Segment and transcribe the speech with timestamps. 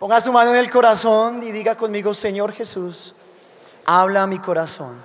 [0.00, 3.12] Ponga su mano en el corazón y diga conmigo, Señor Jesús,
[3.84, 4.98] habla a mi corazón.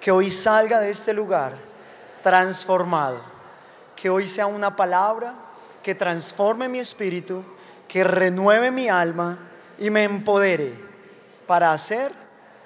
[0.00, 1.56] Que hoy salga de este lugar
[2.24, 3.20] transformado.
[3.94, 5.32] Que hoy sea una palabra
[5.80, 7.44] que transforme mi espíritu,
[7.86, 9.38] que renueve mi alma
[9.78, 10.76] y me empodere
[11.46, 12.10] para hacer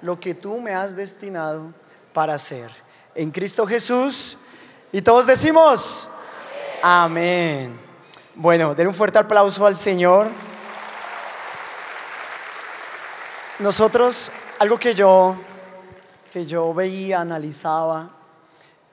[0.01, 1.75] lo que tú me has destinado
[2.11, 2.71] para hacer.
[3.13, 4.39] En Cristo Jesús.
[4.91, 6.09] Y todos decimos,
[6.81, 7.79] amén.
[8.33, 10.27] Bueno, den un fuerte aplauso al Señor.
[13.61, 15.35] Nosotros, algo que yo,
[16.31, 18.09] que yo veía, analizaba,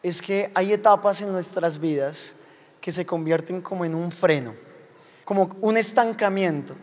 [0.02, 2.36] es que hay etapas en nuestras vidas
[2.78, 4.54] que se convierten como en un freno,
[5.24, 6.74] como un estancamiento.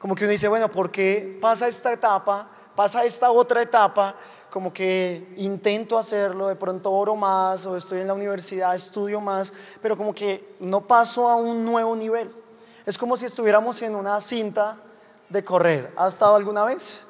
[0.00, 2.50] Como que uno dice, bueno, ¿por qué pasa esta etapa?
[2.74, 4.16] Pasa esta otra etapa,
[4.50, 9.52] como que intento hacerlo, de pronto oro más o estoy en la universidad, estudio más,
[9.80, 12.28] pero como que no paso a un nuevo nivel.
[12.84, 14.78] Es como si estuviéramos en una cinta
[15.28, 15.92] de correr.
[15.96, 17.03] ¿Ha estado alguna vez?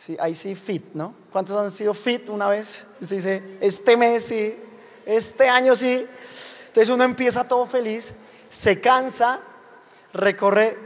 [0.00, 1.12] Sí, ahí sí, fit, ¿no?
[1.30, 2.86] ¿Cuántos han sido fit una vez?
[3.02, 4.58] Usted dice, este mes sí,
[5.04, 6.06] este año sí.
[6.68, 8.14] Entonces uno empieza todo feliz,
[8.48, 9.40] se cansa,
[10.14, 10.78] recorre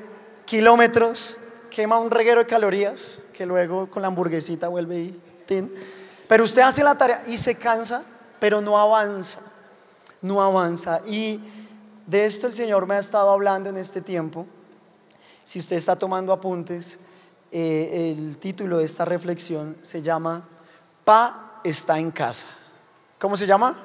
[0.46, 1.36] kilómetros,
[1.70, 5.22] quema un reguero de calorías, que luego con la hamburguesita vuelve y...
[6.26, 8.02] Pero usted hace la tarea y se cansa,
[8.40, 9.42] pero no avanza,
[10.22, 11.02] no avanza.
[11.06, 11.40] Y
[12.08, 14.44] de esto el Señor me ha estado hablando en este tiempo.
[15.44, 16.98] Si usted está tomando apuntes,
[17.56, 20.42] eh, el título de esta reflexión se llama
[21.04, 22.48] Pa está en casa.
[23.16, 23.80] ¿Cómo se llama?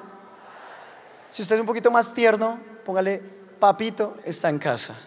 [1.30, 3.22] Si usted es un poquito más tierno, póngale
[3.60, 4.98] Papito está en casa.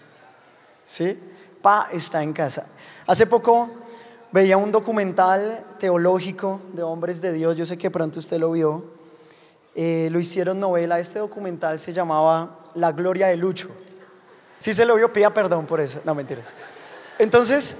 [0.86, 1.20] ¿Sí?
[1.62, 2.66] Pa está en casa.
[3.06, 3.70] Hace poco
[4.32, 8.86] veía un documental teológico de hombres de Dios, yo sé que pronto usted lo vio,
[9.76, 13.68] eh, lo hicieron novela, este documental se llamaba La Gloria de Lucho.
[14.58, 16.54] Si se lo vio, pida perdón por eso, no mentiras.
[17.20, 17.76] Entonces,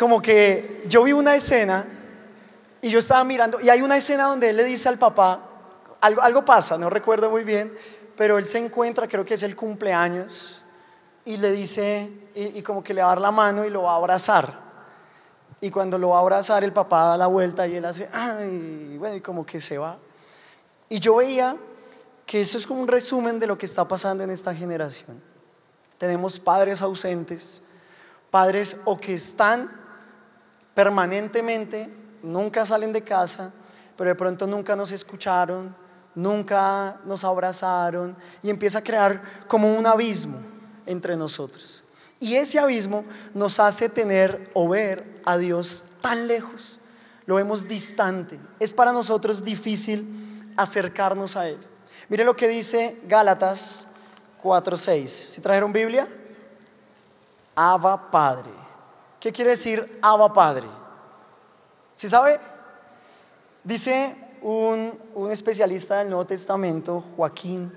[0.00, 1.84] como que yo vi una escena
[2.80, 5.42] y yo estaba mirando, y hay una escena donde él le dice al papá,
[6.00, 7.70] algo, algo pasa, no recuerdo muy bien,
[8.16, 10.62] pero él se encuentra, creo que es el cumpleaños,
[11.26, 13.92] y le dice, y, como que le va a dar la mano y lo va
[13.92, 14.58] a abrazar.
[15.60, 18.96] Y cuando lo va a abrazar, el papá da la vuelta y él hace, ay,
[18.96, 19.98] bueno, y como que se va.
[20.88, 21.58] Y yo veía
[22.24, 25.22] que eso es como un resumen de lo que está pasando en esta generación.
[25.98, 27.64] Tenemos padres ausentes,
[28.30, 29.79] padres o que están
[30.74, 31.92] permanentemente,
[32.22, 33.52] nunca salen de casa,
[33.96, 35.74] pero de pronto nunca nos escucharon,
[36.14, 40.38] nunca nos abrazaron y empieza a crear como un abismo
[40.86, 41.84] entre nosotros.
[42.18, 43.04] Y ese abismo
[43.34, 46.78] nos hace tener o ver a Dios tan lejos,
[47.26, 51.58] lo vemos distante, es para nosotros difícil acercarnos a Él.
[52.08, 53.86] Mire lo que dice Gálatas
[54.42, 55.06] 4:6.
[55.08, 56.08] ¿Si trajeron Biblia?
[57.54, 58.59] Abba Padre.
[59.20, 60.66] ¿Qué quiere decir Abba Padre?
[61.92, 62.40] ¿Sí sabe?
[63.62, 67.70] Dice un, un especialista del Nuevo Testamento, Joaquín,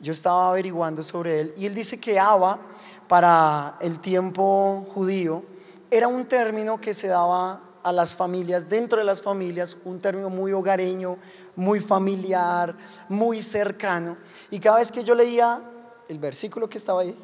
[0.00, 2.60] yo estaba averiguando sobre él, y él dice que Abba,
[3.08, 5.42] para el tiempo judío,
[5.90, 10.30] era un término que se daba a las familias, dentro de las familias, un término
[10.30, 11.16] muy hogareño,
[11.56, 12.76] muy familiar,
[13.08, 14.16] muy cercano.
[14.50, 15.60] Y cada vez que yo leía
[16.08, 17.18] el versículo que estaba ahí,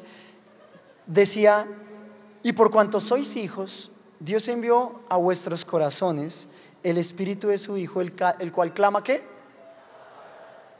[1.05, 1.65] decía,
[2.43, 3.89] y por cuanto sois hijos,
[4.19, 6.47] Dios envió a vuestros corazones
[6.83, 9.23] el espíritu de su Hijo, el, cual clama qué.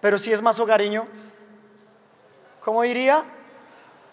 [0.01, 1.07] Pero si es más hogareño,
[2.59, 3.23] ¿cómo diría?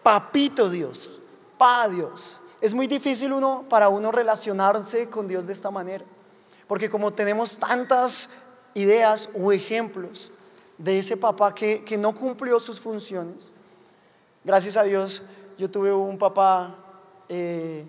[0.04, 1.20] Papito Dios,
[1.58, 2.38] Pa Dios.
[2.60, 6.04] Es muy difícil uno para uno relacionarse con Dios de esta manera,
[6.68, 8.30] porque como tenemos tantas
[8.74, 10.30] ideas o ejemplos
[10.78, 13.52] de ese papá que, que no cumplió sus funciones,
[14.44, 15.22] gracias a Dios
[15.58, 16.76] yo tuve un papá
[17.32, 17.84] eh,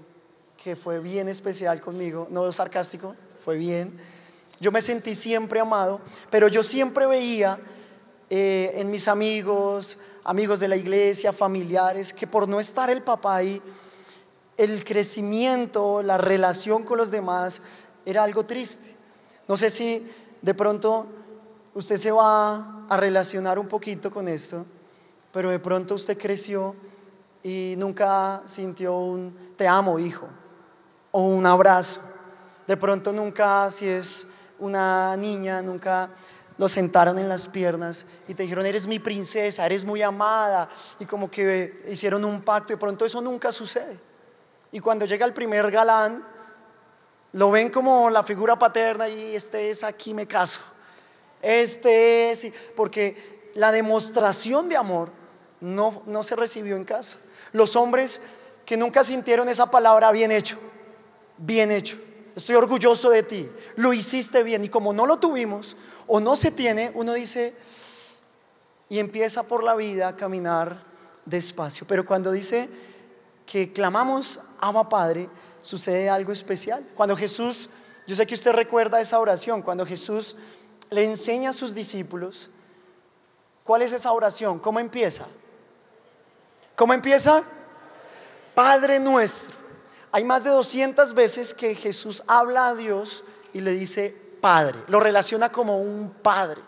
[0.64, 3.98] que fue bien especial conmigo, no sarcástico, fue bien.
[4.60, 7.58] Yo me sentí siempre amado, pero yo siempre veía
[8.30, 13.38] eh, en mis amigos, amigos de la iglesia, familiares, que por no estar el papá
[13.38, 13.60] ahí,
[14.58, 17.64] el crecimiento, la relación con los demás
[18.06, 18.94] era algo triste.
[19.48, 20.08] No sé si
[20.44, 21.08] de pronto
[21.74, 24.68] usted se va a relacionar un poquito con esto,
[25.34, 26.76] pero de pronto usted creció
[27.44, 30.28] y nunca sintió un te amo, hijo,
[31.12, 32.02] o un abrazo.
[32.68, 34.28] De pronto nunca, si es
[34.60, 36.10] una niña, nunca
[36.58, 41.06] lo sentaron en las piernas y te dijeron, eres mi princesa, eres muy amada, y
[41.06, 44.00] como que hicieron un pacto, y de pronto eso nunca sucede.
[44.72, 46.24] Y cuando llega el primer galán,
[47.34, 50.62] lo ven como la figura paterna y este es aquí me caso.
[51.42, 55.12] Este es, porque la demostración de amor
[55.62, 57.20] no, no se recibió en casa.
[57.54, 58.22] Los hombres
[58.66, 60.58] que nunca sintieron esa palabra bien hecho,
[61.38, 61.98] bien hecho.
[62.36, 65.76] Estoy orgulloso de ti, lo hiciste bien y como no lo tuvimos
[66.08, 67.54] o no se tiene, uno dice
[68.90, 70.84] y empieza por la vida a caminar
[71.26, 71.86] despacio.
[71.88, 72.70] Pero cuando dice
[73.46, 75.30] que clamamos ama Padre,
[75.62, 76.86] sucede algo especial.
[76.96, 77.70] Cuando Jesús,
[78.08, 80.36] yo sé que usted recuerda esa oración, cuando Jesús
[80.90, 82.50] le enseña a sus discípulos,
[83.64, 84.60] ¿cuál es esa oración?
[84.60, 85.26] ¿Cómo empieza?
[86.76, 87.44] ¿Cómo empieza?
[88.54, 89.56] Padre nuestro.
[90.12, 93.24] Hay más de 200 veces que Jesús habla a Dios
[93.54, 94.80] y le dice Padre.
[94.88, 96.62] Lo relaciona como un Padre.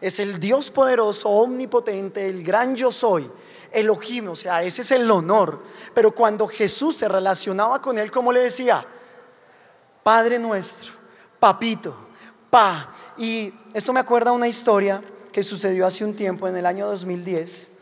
[0.00, 3.30] Es el Dios poderoso, omnipotente, el gran yo soy.
[3.70, 5.62] Elohim, o sea, ese es el honor.
[5.94, 8.84] Pero cuando Jesús se relacionaba con él, ¿cómo le decía?
[10.02, 10.92] Padre nuestro,
[11.38, 11.94] papito,
[12.50, 12.92] pa.
[13.16, 15.02] Y esto me acuerda una historia
[15.32, 17.72] que sucedió hace un tiempo, en el año 2010.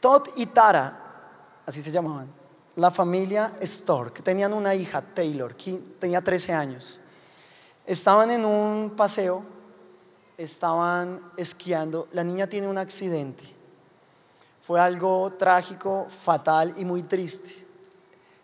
[0.00, 2.28] Todd y Tara, así se llamaban,
[2.76, 7.00] la familia Stork, tenían una hija, Taylor, que tenía 13 años.
[7.84, 9.42] Estaban en un paseo,
[10.36, 13.44] estaban esquiando, la niña tiene un accidente.
[14.60, 17.66] Fue algo trágico, fatal y muy triste.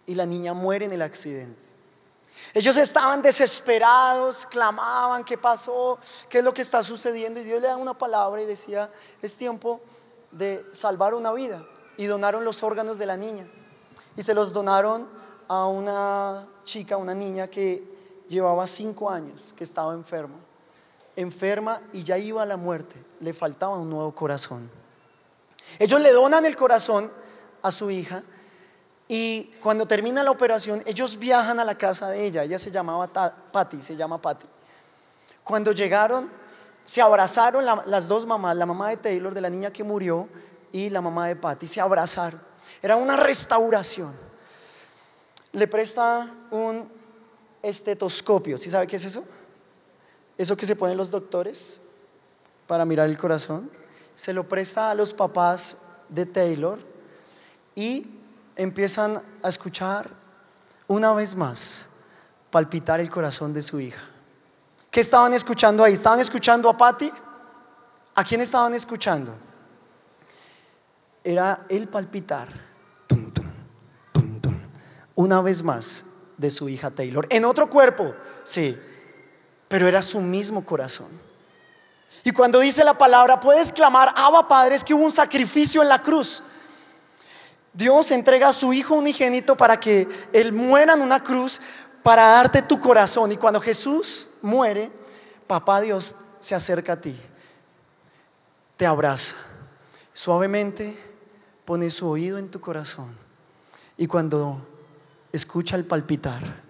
[0.07, 1.63] Y la niña muere en el accidente.
[2.53, 5.99] Ellos estaban desesperados, clamaban, ¿qué pasó?
[6.29, 7.41] ¿Qué es lo que está sucediendo?
[7.41, 8.91] Y Dios le da una palabra y decía,
[9.23, 9.81] es tiempo
[10.35, 11.65] de salvar una vida.
[11.97, 13.47] Y donaron los órganos de la niña.
[14.17, 15.09] Y se los donaron
[15.49, 17.83] a una chica, una niña que
[18.29, 20.37] llevaba cinco años, que estaba enferma.
[21.17, 22.97] Enferma y ya iba a la muerte.
[23.21, 24.71] Le faltaba un nuevo corazón.
[25.79, 27.11] Ellos le donan el corazón
[27.63, 28.23] a su hija
[29.09, 32.45] y cuando termina la operación, ellos viajan a la casa de ella.
[32.45, 33.07] Ella se llamaba
[33.53, 34.47] Patty, se llama Patty.
[35.43, 36.31] Cuando llegaron,
[36.85, 40.29] se abrazaron las dos mamás, la mamá de Taylor, de la niña que murió,
[40.73, 42.41] y la mamá de Patty, se abrazaron.
[42.83, 44.13] Era una restauración.
[45.53, 46.89] Le presta un
[47.63, 48.59] estetoscopio.
[48.59, 49.25] ¿Sí sabe qué es eso?
[50.37, 51.81] Eso que se ponen los doctores
[52.67, 53.71] para mirar el corazón.
[54.17, 55.79] Se lo presta a los papás
[56.09, 56.81] de Taylor
[57.75, 58.07] y
[58.57, 60.11] empiezan a escuchar
[60.89, 61.87] una vez más
[62.51, 64.03] palpitar el corazón de su hija.
[64.95, 65.95] ¿Qué estaban escuchando ahí?
[65.95, 67.11] ¿Estaban escuchando a Patty?
[68.15, 69.35] ¿A quién estaban escuchando?
[71.25, 72.47] Era el palpitar,
[75.17, 76.05] una vez más,
[76.37, 77.27] de su hija Taylor.
[77.29, 78.15] En otro cuerpo,
[78.45, 78.79] sí,
[79.67, 81.09] pero era su mismo corazón.
[82.23, 85.89] Y cuando dice la palabra, puedes clamar, Abba Padre, es que hubo un sacrificio en
[85.89, 86.41] la cruz.
[87.73, 91.61] Dios entrega a su Hijo unigénito para que Él muera en una cruz
[92.05, 93.33] para darte tu corazón.
[93.33, 94.93] Y cuando Jesús muere,
[95.47, 97.19] papá Dios se acerca a ti,
[98.77, 99.35] te abraza,
[100.13, 100.97] suavemente
[101.65, 103.17] pone su oído en tu corazón.
[103.97, 104.61] Y cuando
[105.33, 106.63] escucha el palpitar,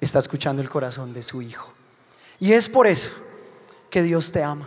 [0.00, 1.70] está escuchando el corazón de su Hijo.
[2.38, 3.10] Y es por eso
[3.90, 4.66] que Dios te ama.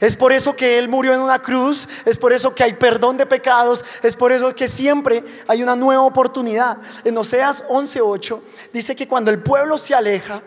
[0.00, 3.16] Es por eso que Él murió en una cruz, es por eso que hay perdón
[3.16, 6.78] de pecados, es por eso que siempre hay una nueva oportunidad.
[7.04, 8.40] En Oseas 11:8
[8.72, 10.42] dice que cuando el pueblo se aleja,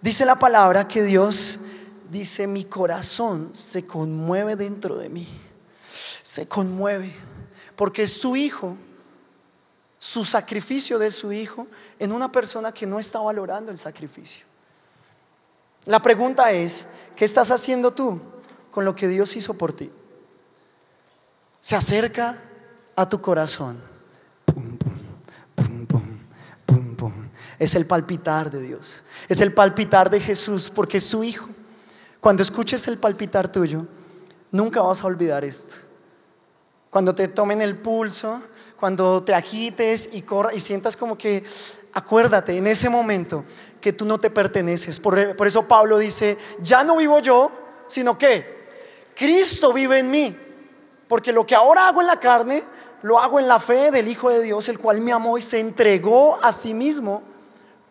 [0.00, 1.60] dice la palabra que Dios
[2.10, 5.26] dice, mi corazón se conmueve dentro de mí,
[6.22, 7.12] se conmueve,
[7.74, 8.76] porque su hijo,
[9.98, 11.66] su sacrificio de su hijo
[11.98, 14.44] en una persona que no está valorando el sacrificio.
[15.84, 16.86] La pregunta es,
[17.16, 18.20] ¿qué estás haciendo tú?
[18.72, 19.92] Con lo que Dios hizo por ti.
[21.60, 22.36] Se acerca
[22.96, 23.80] a tu corazón.
[27.58, 29.04] Es el palpitar de Dios.
[29.28, 31.46] Es el palpitar de Jesús porque es su Hijo.
[32.18, 33.86] Cuando escuches el palpitar tuyo,
[34.50, 35.76] nunca vas a olvidar esto.
[36.90, 38.42] Cuando te tomen el pulso,
[38.78, 41.44] cuando te agites y, corra, y sientas como que,
[41.92, 43.44] acuérdate en ese momento
[43.80, 44.98] que tú no te perteneces.
[44.98, 47.50] Por, por eso Pablo dice, ya no vivo yo,
[47.86, 48.61] sino que
[49.14, 50.36] Cristo vive en mí.
[51.08, 52.62] Porque lo que ahora hago en la carne,
[53.02, 55.60] lo hago en la fe del Hijo de Dios, el cual me amó y se
[55.60, 57.22] entregó a sí mismo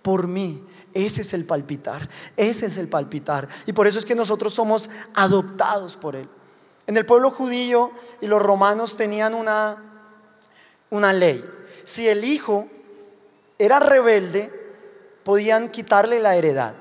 [0.01, 0.65] por mí.
[0.93, 3.47] Ese es el palpitar, ese es el palpitar.
[3.65, 6.27] Y por eso es que nosotros somos adoptados por Él.
[6.87, 9.77] En el pueblo judío y los romanos tenían una,
[10.89, 11.45] una ley.
[11.85, 12.67] Si el hijo
[13.59, 14.51] era rebelde,
[15.23, 16.80] podían quitarle la heredad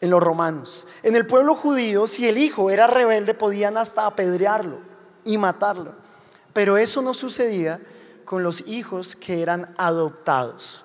[0.00, 0.86] en los romanos.
[1.02, 4.78] En el pueblo judío, si el hijo era rebelde, podían hasta apedrearlo
[5.24, 5.94] y matarlo.
[6.52, 7.80] Pero eso no sucedía
[8.24, 10.84] con los hijos que eran adoptados.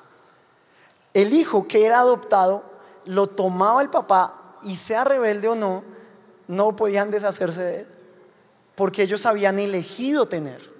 [1.13, 2.63] El hijo que era adoptado
[3.05, 5.84] lo tomaba el papá y sea rebelde o no,
[6.48, 7.88] no podían deshacerse de él,
[8.75, 10.72] porque ellos habían elegido tener.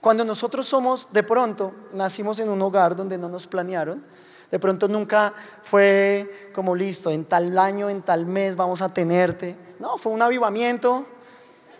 [0.00, 4.04] Cuando nosotros somos, de pronto, nacimos en un hogar donde no nos planearon,
[4.50, 9.56] de pronto nunca fue como listo, en tal año, en tal mes vamos a tenerte.
[9.78, 11.06] No, fue un avivamiento,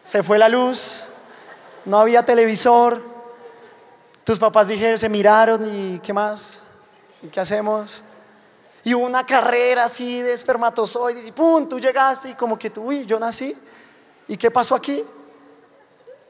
[0.04, 1.04] se fue la luz,
[1.84, 3.02] no había televisor,
[4.24, 6.62] tus papás dijeron, se miraron y ¿qué más?
[7.22, 8.04] ¿Y qué hacemos?
[8.84, 11.68] Y hubo una carrera así de espermatozoides y ¡pum!
[11.68, 13.56] Tú llegaste y como que tú, uy, yo nací.
[14.28, 15.04] ¿Y qué pasó aquí?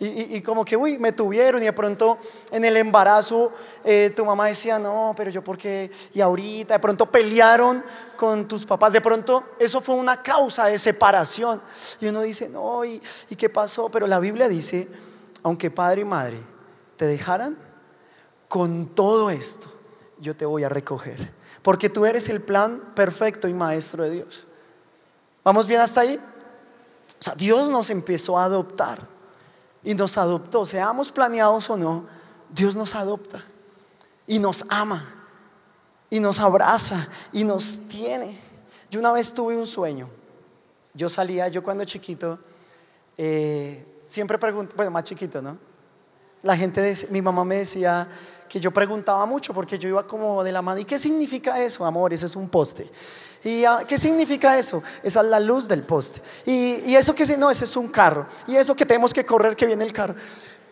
[0.03, 2.19] Y, como que, uy, me tuvieron y de pronto
[2.51, 3.53] en el embarazo
[3.85, 7.85] eh, tu mamá decía, no, pero yo porque, y ahorita, de pronto pelearon
[8.17, 11.61] con tus papás, de pronto eso fue una causa de separación.
[12.01, 13.91] Y uno dice, no, ¿y, y qué pasó?
[13.91, 14.89] Pero la Biblia dice,
[15.43, 16.39] aunque padre y madre
[16.97, 17.59] te dejaran,
[18.49, 19.71] con todo esto
[20.19, 21.31] yo te voy a recoger.
[21.61, 24.47] Porque tú eres el plan perfecto y maestro de Dios.
[25.45, 26.17] ¿Vamos bien hasta ahí?
[26.17, 29.20] O sea, Dios nos empezó a adoptar
[29.83, 32.05] y nos adoptó, seamos planeados o no,
[32.51, 33.45] Dios nos adopta
[34.27, 35.05] y nos ama
[36.11, 38.39] y nos abraza y nos tiene.
[38.91, 40.09] Yo una vez tuve un sueño.
[40.93, 42.39] Yo salía, yo cuando chiquito,
[43.17, 45.57] eh, siempre pregunto, bueno, más chiquito, ¿no?
[46.43, 48.09] La gente, mi mamá me decía,
[48.51, 50.81] que yo preguntaba mucho porque yo iba como de la mano.
[50.81, 52.13] ¿Y qué significa eso, amor?
[52.13, 52.91] Ese es un poste.
[53.45, 54.83] ¿Y ah, qué significa eso?
[55.05, 56.21] Esa es la luz del poste.
[56.45, 57.49] ¿Y, eso que no?
[57.49, 58.27] Ese es un carro.
[58.49, 60.17] ¿Y eso que tenemos que correr que viene el carro?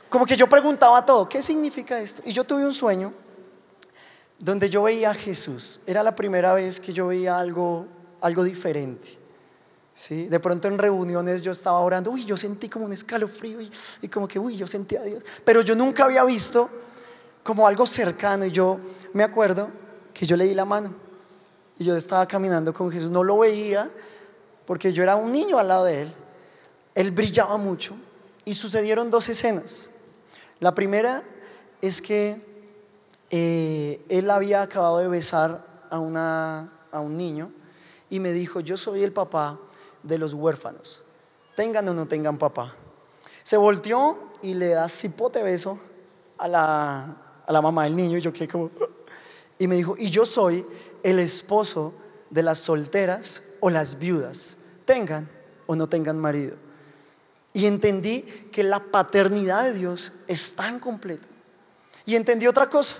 [0.08, 2.20] Como que yo preguntaba todo, ¿qué significa esto?
[2.24, 3.12] Y yo tuve un sueño
[4.40, 5.78] donde yo veía a Jesús.
[5.86, 7.86] Era la primera vez que yo veía algo,
[8.20, 9.20] algo diferente.
[9.94, 10.26] ¿Sí?
[10.26, 13.70] De pronto en reuniones yo estaba orando, uy, yo sentí como un escalofrío y,
[14.02, 15.22] y como que, uy, yo sentía a Dios.
[15.44, 16.68] Pero yo nunca había visto
[17.48, 18.44] como algo cercano.
[18.44, 18.78] Y yo
[19.14, 19.70] me acuerdo
[20.12, 20.92] que yo le di la mano
[21.78, 23.10] y yo estaba caminando con Jesús.
[23.10, 23.90] No lo veía
[24.66, 26.14] porque yo era un niño al lado de él.
[26.94, 27.94] Él brillaba mucho
[28.44, 29.92] y sucedieron dos escenas.
[30.60, 31.22] La primera
[31.80, 32.38] es que
[33.30, 37.50] eh, él había acabado de besar a, una, a un niño
[38.10, 39.58] y me dijo, yo soy el papá
[40.02, 41.06] de los huérfanos,
[41.56, 42.74] tengan o no tengan papá.
[43.42, 45.78] Se volteó y le da cipote beso
[46.36, 47.16] a la,
[47.48, 48.70] a la mamá del niño y yo quedé como...
[49.58, 50.64] Y me dijo, y yo soy
[51.02, 51.94] el esposo
[52.28, 55.28] de las solteras o las viudas, tengan
[55.66, 56.56] o no tengan marido.
[57.54, 61.26] Y entendí que la paternidad de Dios es tan completa.
[62.04, 62.98] Y entendí otra cosa.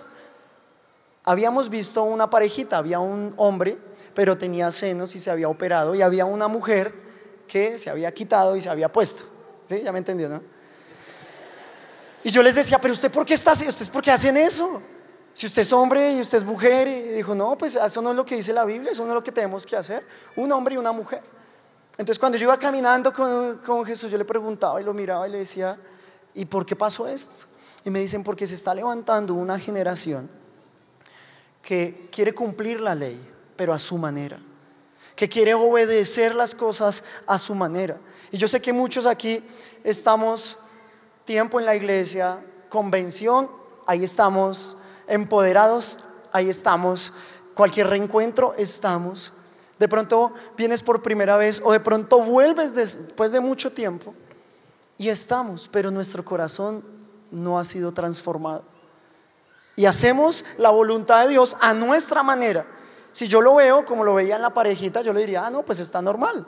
[1.25, 3.77] Habíamos visto una parejita, había un hombre,
[4.15, 6.93] pero tenía senos y se había operado, y había una mujer
[7.47, 9.25] que se había quitado y se había puesto.
[9.67, 9.83] ¿Sí?
[9.85, 10.43] Ya me entendió, ¿no?
[12.29, 13.53] Y yo les decía, pero usted por qué está?
[13.53, 14.83] ¿Ustedes por qué hacen eso?
[15.33, 18.17] Si usted es hombre y usted es mujer, y dijo, no, pues eso no es
[18.17, 20.05] lo que dice la Biblia, eso no es lo que tenemos que hacer,
[20.37, 21.23] un hombre y una mujer.
[21.93, 25.31] Entonces cuando yo iba caminando con, con Jesús, yo le preguntaba y lo miraba y
[25.31, 25.79] le decía,
[26.35, 27.47] ¿y por qué pasó esto?
[27.83, 30.29] Y me dicen, porque se está levantando una generación
[31.63, 33.19] que quiere cumplir la ley,
[33.57, 34.39] pero a su manera,
[35.17, 37.97] que quiere obedecer las cosas a su manera.
[38.31, 39.43] Y yo sé que muchos aquí
[39.83, 40.59] estamos
[41.29, 42.39] tiempo en la iglesia,
[42.71, 43.51] convención,
[43.87, 45.99] ahí estamos, empoderados,
[46.33, 47.13] ahí estamos,
[47.53, 49.35] cualquier reencuentro, estamos.
[49.79, 54.15] De pronto vienes por primera vez o de pronto vuelves después de mucho tiempo
[54.97, 56.83] y estamos, pero nuestro corazón
[57.31, 58.63] no ha sido transformado.
[59.77, 62.65] Y hacemos la voluntad de Dios a nuestra manera.
[63.13, 65.63] Si yo lo veo como lo veía en la parejita, yo le diría, ah, no,
[65.63, 66.47] pues está normal.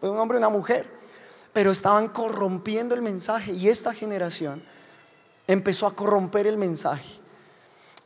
[0.00, 1.01] Pues un hombre y una mujer
[1.52, 4.62] pero estaban corrompiendo el mensaje y esta generación
[5.46, 7.20] empezó a corromper el mensaje,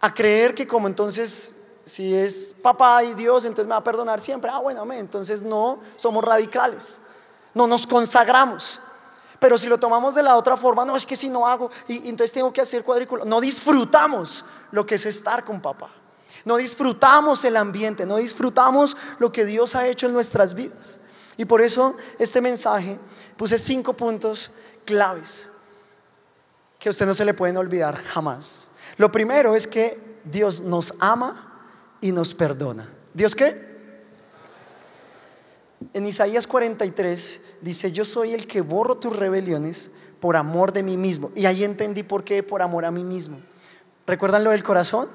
[0.00, 1.54] a creer que como entonces
[1.86, 4.50] si es papá y Dios, entonces me va a perdonar siempre.
[4.52, 4.98] Ah, bueno, amén.
[4.98, 7.00] Entonces no somos radicales,
[7.54, 8.80] no nos consagramos.
[9.38, 12.08] Pero si lo tomamos de la otra forma, no es que si no hago, y,
[12.08, 13.24] entonces tengo que hacer cuadrículo.
[13.24, 15.90] No disfrutamos lo que es estar con papá.
[16.44, 21.00] No disfrutamos el ambiente, no disfrutamos lo que Dios ha hecho en nuestras vidas.
[21.36, 22.98] Y por eso este mensaje
[23.36, 24.52] puse cinco puntos
[24.84, 25.50] claves
[26.78, 28.68] que a usted no se le pueden olvidar jamás.
[28.96, 31.46] Lo primero es que Dios nos ama
[32.00, 32.88] y nos perdona.
[33.12, 33.66] ¿Dios qué?
[35.92, 39.90] En Isaías 43 dice, yo soy el que borro tus rebeliones
[40.20, 41.30] por amor de mí mismo.
[41.34, 43.38] Y ahí entendí por qué, por amor a mí mismo.
[44.06, 45.08] ¿Recuerdan lo del corazón?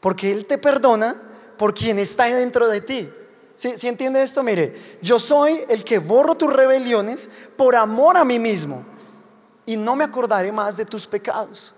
[0.00, 1.16] Porque Él te perdona
[1.56, 3.10] por quien está dentro de ti.
[3.56, 4.42] Si entiende esto?
[4.42, 8.84] Mire, yo soy el que borro tus rebeliones por amor a mí mismo
[9.64, 11.72] y no me acordaré más de tus pecados.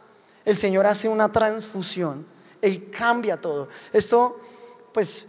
[0.44, 2.26] El Señor hace una transfusión,
[2.60, 3.68] Él cambia todo.
[3.92, 4.40] Esto,
[4.92, 5.26] pues,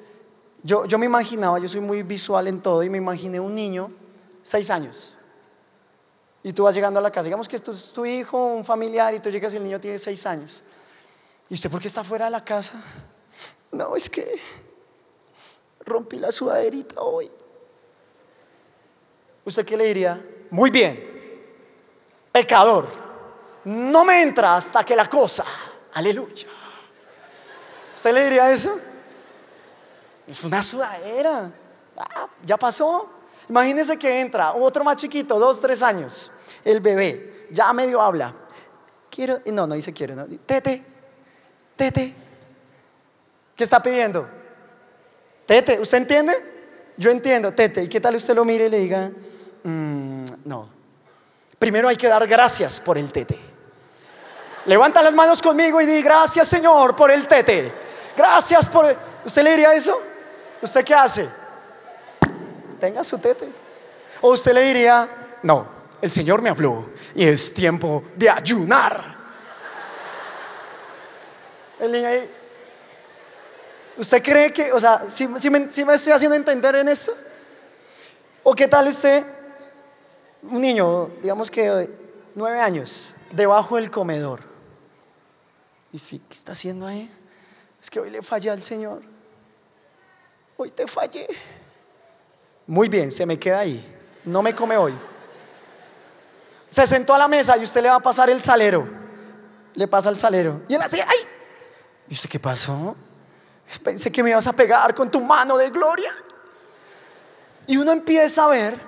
[0.63, 3.91] yo, yo me imaginaba, yo soy muy visual en todo y me imaginé un niño,
[4.41, 5.13] seis años.
[6.41, 9.13] Y tú vas llegando a la casa, digamos que es tu, tu hijo, un familiar,
[9.13, 10.63] y tú llegas y el niño tiene seis años.
[11.48, 12.82] ¿Y usted por qué está fuera de la casa?
[13.72, 14.39] No, es que
[15.86, 17.30] rompí la sudaderita hoy.
[19.46, 20.24] ¿Usted qué le diría?
[20.52, 21.08] Muy bien,
[22.32, 22.88] pecador,
[23.66, 25.46] no me entra hasta que la cosa,
[25.94, 26.48] aleluya.
[27.96, 28.80] ¿Usted le diría eso?
[30.28, 31.52] Es una sudadera,
[31.98, 33.10] ah, ya pasó.
[33.48, 36.32] Imagínese que entra otro más chiquito, dos, tres años,
[36.64, 38.34] el bebé, ya medio habla.
[39.10, 40.26] Quiero, no, no dice quiero, no.
[40.46, 40.84] Tete,
[41.76, 42.14] tete.
[43.56, 44.38] ¿Qué está pidiendo?
[45.50, 46.36] Tete, ¿usted entiende?
[46.96, 47.82] Yo entiendo, tete.
[47.82, 49.10] ¿Y qué tal usted lo mire y le diga,
[49.63, 50.70] mm, no.
[51.58, 53.39] Primero hay que dar gracias por el tete.
[54.65, 57.74] Levanta las manos conmigo y di gracias Señor por el tete.
[58.15, 58.96] Gracias por...
[59.25, 60.00] ¿Usted le diría eso?
[60.62, 61.27] ¿Usted qué hace?
[62.79, 63.50] Tenga su tete.
[64.22, 65.10] O usted le diría,
[65.41, 65.68] no,
[66.00, 69.15] el Señor me habló y es tiempo de ayunar.
[71.79, 72.38] El niño ahí,
[74.00, 77.12] ¿Usted cree que, o sea, si, me, estoy haciendo entender en esto?
[78.44, 79.25] ¿O qué tal usted,
[80.41, 81.89] un niño, digamos que
[82.34, 84.39] nueve años, debajo del comedor?
[85.91, 87.12] Y sí, ¿qué está haciendo ahí?
[87.82, 89.01] Es que hoy le fallé al Señor.
[90.56, 91.27] Hoy te fallé.
[92.68, 93.86] Muy bien, se me queda ahí.
[94.24, 94.94] No me come hoy.
[96.70, 98.88] Se sentó a la mesa y usted le va a pasar el salero.
[99.74, 100.62] Le pasa el salero.
[100.70, 101.18] Y él así, ¡ay!
[102.08, 102.96] ¿Y usted qué pasó?
[103.84, 106.14] Pensé que me ibas a pegar con tu mano de gloria.
[107.68, 108.80] Y uno empieza a ver,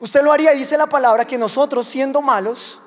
[0.00, 2.80] usted lo haría, dice la palabra, que nosotros siendo malos,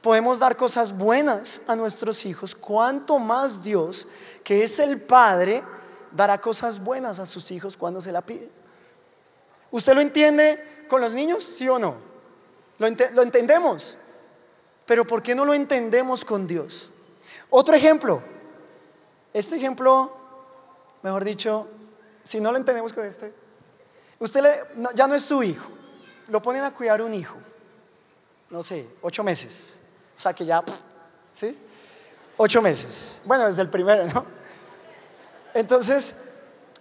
[0.00, 2.54] podemos dar cosas buenas a nuestros hijos.
[2.54, 4.06] Cuanto más Dios,
[4.44, 5.64] que es el Padre,
[6.12, 8.48] dará cosas buenas a sus hijos cuando se la pide.
[9.72, 11.42] ¿Usted lo entiende con los niños?
[11.42, 11.96] ¿Sí o no?
[12.78, 13.96] Lo, lo entendemos.
[14.86, 16.90] Pero ¿por qué no lo entendemos con Dios?
[17.50, 18.22] Otro ejemplo.
[19.32, 20.19] Este ejemplo
[21.02, 21.68] mejor dicho,
[22.24, 23.32] si no lo entendemos con este,
[24.18, 25.68] usted ya no es su hijo,
[26.28, 27.36] lo ponen a cuidar un hijo,
[28.50, 29.78] no sé, ocho meses,
[30.16, 30.62] o sea que ya,
[31.32, 31.56] ¿sí?
[32.36, 34.24] Ocho meses, bueno, desde el primero, ¿no?
[35.54, 36.16] Entonces,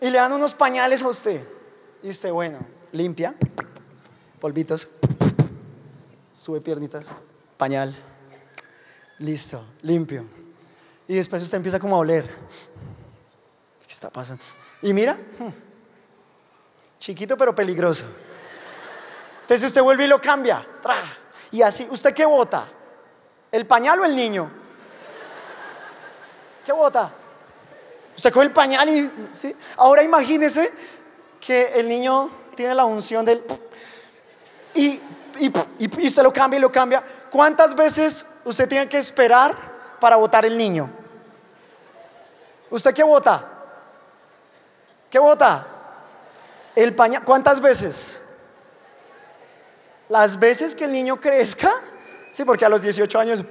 [0.01, 1.41] y le dan unos pañales a usted,
[2.03, 2.59] y usted, bueno,
[2.91, 3.35] limpia,
[4.39, 4.87] polvitos,
[6.33, 7.07] sube piernitas,
[7.57, 7.95] pañal,
[9.19, 10.25] listo, limpio.
[11.07, 12.29] Y después usted empieza como a oler.
[13.89, 14.43] ¿Qué está pasando?
[14.83, 15.49] Y mira, hmm,
[16.99, 18.05] chiquito pero peligroso.
[19.41, 20.63] Entonces usted vuelve y lo cambia.
[21.49, 22.67] Y así, ¿usted qué vota?
[23.51, 24.47] ¿El pañal o el niño?
[26.63, 27.11] ¿Qué vota?
[28.15, 29.11] Usted coge el pañal y...
[29.33, 29.55] ¿sí?
[29.77, 30.71] Ahora imagínese
[31.41, 33.43] que el niño tiene la unción del...
[34.75, 35.01] Y,
[35.39, 37.03] y, y, usted lo cambia y lo cambia.
[37.31, 39.55] ¿Cuántas veces usted tiene que esperar
[39.99, 40.91] para votar el niño?
[42.69, 43.55] ¿Usted qué vota?
[45.09, 45.65] ¿Qué vota?
[46.75, 47.23] El pañal.
[47.23, 48.21] ¿Cuántas veces?
[50.07, 51.71] Las veces que el niño crezca.
[52.31, 53.43] Sí, porque a los 18 años.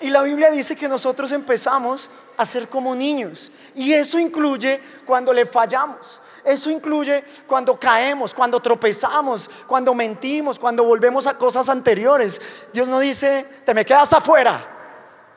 [0.00, 3.50] Y la Biblia dice que nosotros empezamos a ser como niños.
[3.74, 6.20] Y eso incluye cuando le fallamos.
[6.44, 12.40] Eso incluye cuando caemos, cuando tropezamos, cuando mentimos, cuando volvemos a cosas anteriores.
[12.72, 14.64] Dios no dice, te me quedas afuera.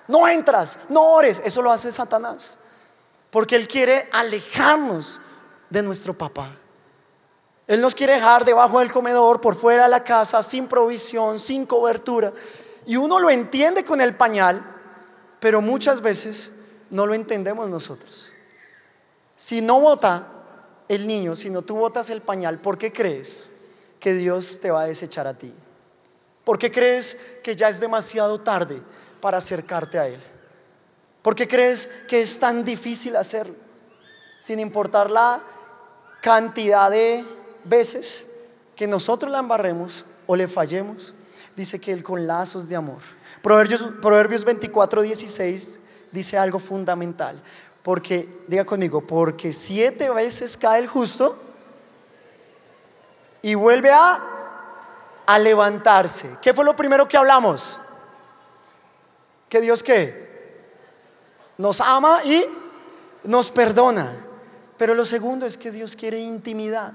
[0.07, 1.41] No entras, no ores.
[1.43, 2.57] Eso lo hace Satanás.
[3.31, 5.19] Porque Él quiere alejarnos
[5.69, 6.55] de nuestro papá.
[7.65, 11.65] Él nos quiere dejar debajo del comedor, por fuera de la casa, sin provisión, sin
[11.65, 12.33] cobertura.
[12.85, 14.61] Y uno lo entiende con el pañal,
[15.39, 16.51] pero muchas veces
[16.89, 18.31] no lo entendemos nosotros.
[19.37, 20.27] Si no vota
[20.89, 23.51] el niño, si no tú votas el pañal, ¿por qué crees
[23.99, 25.53] que Dios te va a desechar a ti?
[26.43, 28.81] ¿Por qué crees que ya es demasiado tarde
[29.21, 30.21] para acercarte a Él?
[31.21, 33.55] ¿Por qué crees que es tan difícil hacerlo?
[34.39, 35.41] Sin importar la
[36.21, 37.25] cantidad de
[37.63, 38.25] veces
[38.75, 41.13] que nosotros la embarremos o le fallemos,
[41.55, 42.99] dice que Él con lazos de amor.
[43.43, 45.79] Proverbios, Proverbios 24, 16
[46.11, 47.41] dice algo fundamental.
[47.83, 51.41] Porque, diga conmigo, porque siete veces cae el justo
[53.41, 54.21] y vuelve a,
[55.25, 56.37] a levantarse.
[56.41, 57.79] ¿Qué fue lo primero que hablamos?
[59.49, 60.20] Que Dios qué?
[61.61, 62.43] Nos ama y
[63.23, 64.25] nos perdona.
[64.77, 66.93] Pero lo segundo es que Dios quiere intimidad.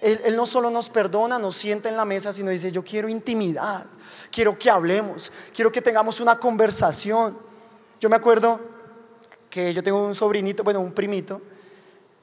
[0.00, 3.84] Él, no solo nos perdona, nos sienta en la mesa, sino dice, yo quiero intimidad,
[4.30, 7.36] quiero que hablemos, quiero que tengamos una conversación.
[8.00, 8.60] Yo me acuerdo
[9.50, 11.42] que yo tengo un sobrinito, bueno, un primito,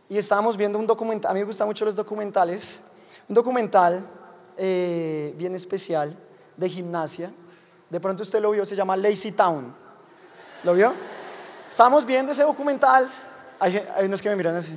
[0.08, 2.82] y estábamos viendo un documental, a mí me gustan mucho los documentales,
[3.28, 4.08] un documental
[4.56, 6.16] eh, bien especial
[6.56, 7.30] de gimnasia.
[7.90, 9.76] De pronto usted lo vio, se llama Lazy Town.
[10.64, 10.94] ¿Lo vio?
[11.76, 13.12] Estábamos viendo ese documental.
[13.60, 14.72] Hay, hay unos que me miran así.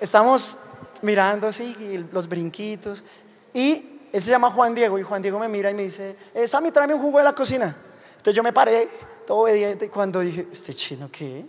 [0.00, 0.56] Estamos
[1.02, 3.04] mirando así los brinquitos.
[3.52, 4.98] Y él se llama Juan Diego.
[4.98, 7.34] Y Juan Diego me mira y me dice: eh, Sammy, tráeme un jugo de la
[7.34, 7.76] cocina.
[8.12, 8.88] Entonces yo me paré,
[9.26, 9.90] todo obediente.
[9.90, 11.44] Cuando dije: ¿Este chino qué?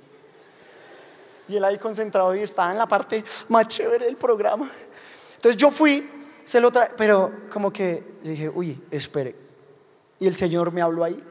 [1.47, 4.69] Y él ahí concentrado y estaba en la parte más chévere del programa.
[5.35, 6.11] Entonces yo fui,
[6.43, 9.33] se lo trae, pero como que dije, uy, espere.
[10.19, 11.23] Y el Señor me habló ahí.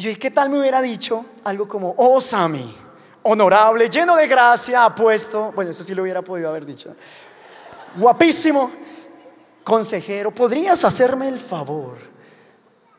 [0.00, 2.74] Y yo ¿qué tal me hubiera dicho algo como, oh Sammy,
[3.22, 5.52] honorable, lleno de gracia, apuesto?
[5.54, 6.96] Bueno, eso sí lo hubiera podido haber dicho.
[7.96, 8.70] Guapísimo,
[9.62, 11.98] consejero, ¿podrías hacerme el favor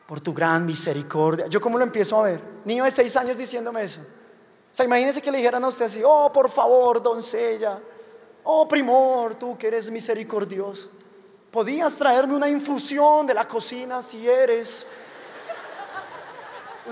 [0.06, 1.48] por tu gran misericordia?
[1.48, 2.40] Yo cómo lo empiezo a ver.
[2.64, 3.98] Niño de seis años diciéndome eso.
[4.00, 7.80] O sea, imagínese que le dijeran a usted así, oh, por favor, doncella,
[8.44, 10.88] oh, primor, tú que eres misericordioso,
[11.50, 14.86] podías traerme una infusión de la cocina si eres.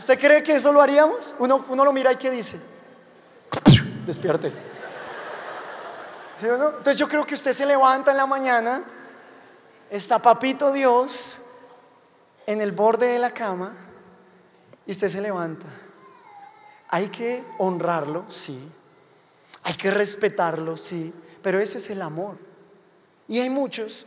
[0.01, 1.35] ¿Usted cree que eso lo haríamos?
[1.39, 2.59] Uno, uno lo mira y ¿qué dice?
[4.07, 4.51] Despierte.
[6.35, 6.69] ¿Sí o no?
[6.69, 8.83] Entonces yo creo que usted se levanta en la mañana,
[9.91, 11.43] está papito Dios
[12.47, 13.77] en el borde de la cama
[14.87, 15.67] y usted se levanta.
[16.89, 18.59] Hay que honrarlo, sí.
[19.65, 21.13] Hay que respetarlo, sí.
[21.43, 22.39] Pero ese es el amor.
[23.29, 24.07] Y hay muchos,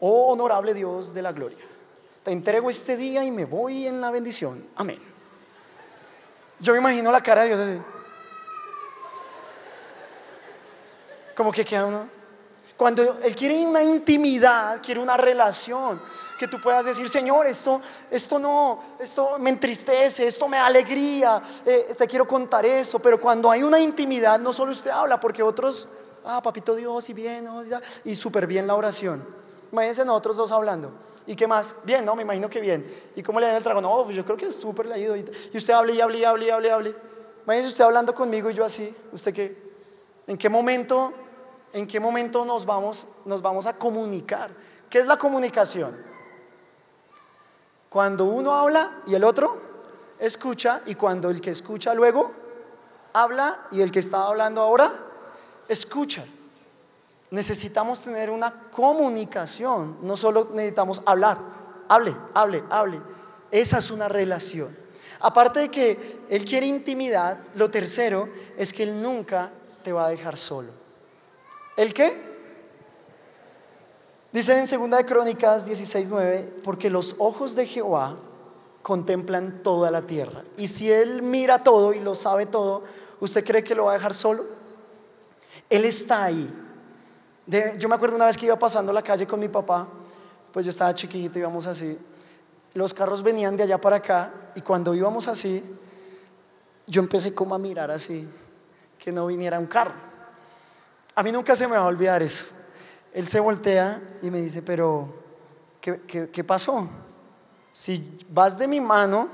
[0.00, 1.64] oh honorable Dios de la gloria,
[2.24, 4.66] te entrego este día y me voy en la bendición.
[4.74, 5.09] Amén.
[6.60, 7.78] Yo me imagino la cara de Dios así.
[11.34, 12.20] Como que queda uno.
[12.76, 16.00] Cuando Él quiere una intimidad, quiere una relación,
[16.38, 21.42] que tú puedas decir, Señor, esto, esto no, esto me entristece, esto me da alegría,
[21.66, 25.42] eh, te quiero contar eso, pero cuando hay una intimidad, no solo usted habla, porque
[25.42, 25.90] otros,
[26.24, 27.46] ah, papito Dios, y bien,
[28.04, 29.22] y súper bien la oración.
[29.72, 30.90] Imagínense nosotros dos hablando.
[31.30, 31.76] ¿Y qué más?
[31.84, 32.84] Bien, no, me imagino que bien.
[33.14, 33.80] ¿Y cómo le da el trago?
[33.80, 35.16] No, pues yo creo que es súper leído.
[35.16, 36.94] Y usted hable y hable y hable y hable y hable.
[37.44, 38.92] Imagínese usted hablando conmigo y yo así.
[39.12, 39.70] ¿Usted qué?
[40.26, 41.14] ¿En qué momento
[41.72, 44.50] ¿En qué momento nos vamos, nos vamos a comunicar?
[44.88, 45.96] ¿Qué es la comunicación?
[47.88, 49.62] Cuando uno habla y el otro
[50.18, 52.32] escucha y cuando el que escucha luego
[53.12, 54.92] habla y el que está hablando ahora
[55.68, 56.24] escucha.
[57.30, 61.38] Necesitamos tener una comunicación, no solo necesitamos hablar,
[61.88, 63.00] hable, hable, hable.
[63.50, 64.76] Esa es una relación.
[65.20, 69.50] Aparte de que Él quiere intimidad, lo tercero es que Él nunca
[69.84, 70.70] te va a dejar solo.
[71.76, 72.30] ¿El qué?
[74.32, 78.16] Dice en Segunda de Crónicas 16:9, porque los ojos de Jehová
[78.82, 80.44] contemplan toda la tierra.
[80.56, 82.84] Y si él mira todo y lo sabe todo,
[83.18, 84.44] ¿usted cree que lo va a dejar solo?
[85.68, 86.48] Él está ahí.
[87.46, 89.88] Yo me acuerdo una vez que iba pasando la calle con mi papá,
[90.52, 91.98] pues yo estaba chiquito, íbamos así.
[92.74, 95.62] Los carros venían de allá para acá y cuando íbamos así,
[96.86, 98.28] yo empecé como a mirar así,
[98.98, 99.94] que no viniera un carro.
[101.14, 102.46] A mí nunca se me va a olvidar eso.
[103.12, 105.12] Él se voltea y me dice, pero,
[105.80, 106.88] ¿qué, pasó?
[107.72, 109.28] Si vas de mi mano,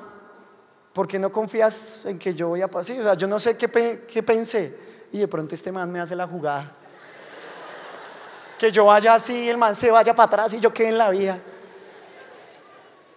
[0.92, 2.98] ¿por qué no confías en que yo voy a pasar?
[3.00, 4.76] O sea, yo no sé qué, qué pensé.
[5.12, 6.74] Y de pronto este man me hace la jugada.
[8.58, 11.10] Que yo vaya así, el man se vaya para atrás y yo quede en la
[11.10, 11.40] vía.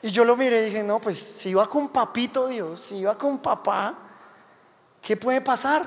[0.01, 3.17] Y yo lo miré y dije, no, pues si iba con papito Dios, si iba
[3.17, 3.95] con papá,
[5.01, 5.85] ¿qué puede pasar?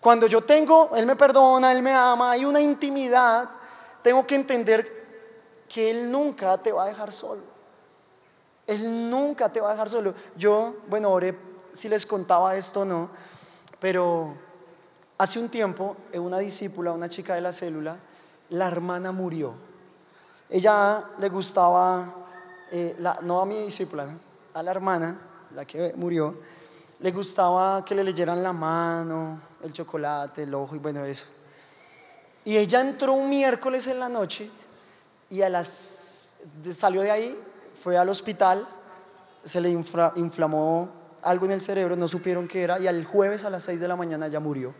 [0.00, 3.48] Cuando yo tengo, Él me perdona, Él me ama, hay una intimidad,
[4.02, 5.02] tengo que entender
[5.68, 7.42] que Él nunca te va a dejar solo.
[8.66, 10.14] Él nunca te va a dejar solo.
[10.36, 11.36] Yo, bueno, oré
[11.72, 13.08] si les contaba esto no,
[13.80, 14.34] pero
[15.18, 17.96] hace un tiempo, una discípula, una chica de la célula,
[18.52, 19.54] la hermana murió.
[20.48, 22.14] Ella le gustaba,
[22.70, 24.06] eh, no a mi discípula,
[24.52, 25.18] a la hermana,
[25.54, 26.36] la que murió,
[27.00, 31.24] le gustaba que le leyeran la mano, el chocolate, el ojo y bueno, eso.
[32.44, 34.50] Y ella entró un miércoles en la noche
[35.30, 36.34] y a las,
[36.70, 37.38] salió de ahí,
[37.82, 38.66] fue al hospital,
[39.42, 40.90] se le inflamó
[41.22, 43.88] algo en el cerebro, no supieron qué era y al jueves a las 6 de
[43.88, 44.74] la mañana ya murió.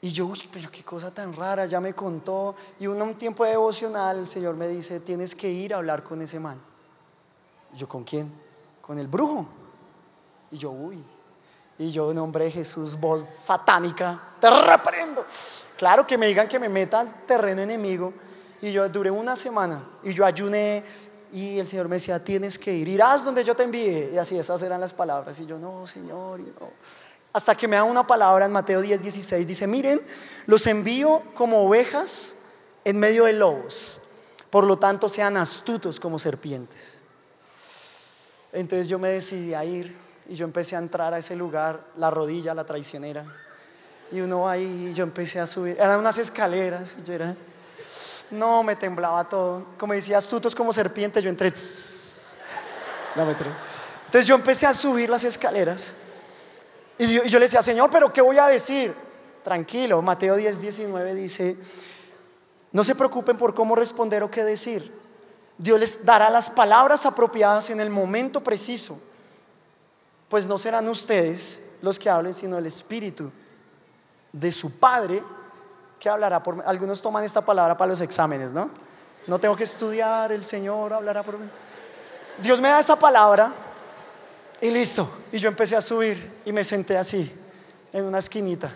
[0.00, 2.54] Y yo, uy, pero qué cosa tan rara, ya me contó.
[2.78, 6.22] Y un, un tiempo devocional, el Señor me dice, tienes que ir a hablar con
[6.22, 6.60] ese man.
[7.74, 8.32] yo, ¿con quién?
[8.80, 9.46] Con el brujo.
[10.50, 11.04] Y yo, uy.
[11.78, 15.24] Y yo, nombre de Jesús, voz satánica, te reprendo.
[15.76, 18.12] Claro que me digan que me meta al terreno enemigo.
[18.60, 20.82] Y yo duré una semana y yo ayuné
[21.32, 24.10] y el Señor me decía, tienes que ir, irás donde yo te envíe.
[24.12, 25.38] Y así, estas eran las palabras.
[25.38, 26.70] Y yo, no, Señor, y no.
[27.38, 29.46] Hasta que me da una palabra en Mateo 10, 16.
[29.46, 30.00] Dice, miren,
[30.46, 32.34] los envío como ovejas
[32.84, 34.00] en medio de lobos.
[34.50, 36.98] Por lo tanto, sean astutos como serpientes.
[38.52, 39.96] Entonces yo me decidí a ir
[40.28, 43.24] y yo empecé a entrar a ese lugar, la rodilla, la traicionera.
[44.10, 45.76] Y uno ahí, yo empecé a subir.
[45.78, 47.36] Eran unas escaleras y yo era...
[48.32, 49.64] No, me temblaba todo.
[49.78, 51.52] Como decía, astutos como serpientes, yo entré...
[53.14, 55.94] No me Entonces yo empecé a subir las escaleras.
[56.98, 58.94] Y yo, le decía, Señor, pero ¿qué voy a decir?
[59.44, 61.56] Tranquilo, Mateo 10, 19 dice,
[62.72, 64.92] no se preocupen por cómo responder o qué decir.
[65.56, 69.00] Dios les dará las palabras apropiadas en el momento preciso.
[70.28, 73.30] Pues no serán ustedes los que hablen, sino el Espíritu
[74.32, 75.22] de su Padre
[75.98, 76.62] que hablará por mí.
[76.66, 78.70] Algunos toman esta palabra para los exámenes, ¿no?
[79.26, 81.48] No tengo que estudiar, el Señor hablará por mí.
[82.40, 83.52] Dios me da esa palabra
[84.60, 85.10] y listo.
[85.32, 87.32] Y yo empecé a subir y me senté así,
[87.92, 88.70] en una esquinita.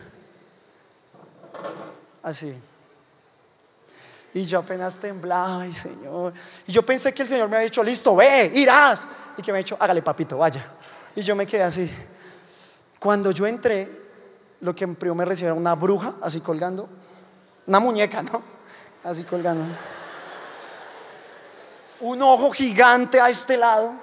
[2.22, 2.54] Así.
[4.34, 6.32] Y yo apenas temblaba, ay Señor.
[6.66, 9.06] Y yo pensé que el Señor me había dicho, listo, ve, irás.
[9.36, 10.64] Y que me ha dicho, hágale papito, vaya.
[11.14, 11.90] Y yo me quedé así.
[12.98, 13.90] Cuando yo entré,
[14.60, 16.88] lo que primero me recibió era una bruja, así colgando.
[17.66, 18.42] Una muñeca, ¿no?
[19.04, 19.64] Así colgando.
[22.00, 23.94] Un ojo gigante a este lado.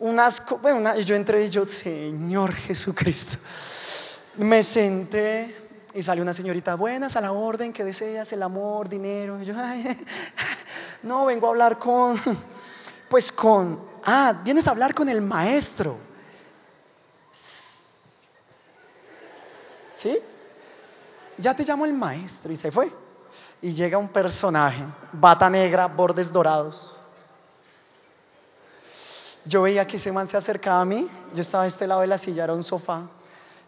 [0.00, 3.38] Unas, bueno, y yo entré y yo, Señor Jesucristo.
[4.36, 8.32] Me senté y salió una señorita, buenas, a la orden, que deseas?
[8.32, 9.42] El amor, dinero.
[9.42, 9.54] Y yo,
[11.02, 12.20] no, vengo a hablar con,
[13.08, 15.96] pues con, ah, vienes a hablar con el maestro.
[19.90, 20.16] ¿Sí?
[21.36, 22.92] Ya te llamo el maestro y se fue.
[23.60, 27.02] Y llega un personaje, bata negra, bordes dorados.
[29.48, 32.06] Yo veía que ese man se acercaba a mí, yo estaba a este lado de
[32.06, 33.08] la silla, era un sofá.